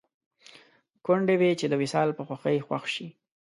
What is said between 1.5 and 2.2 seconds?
چې د وصال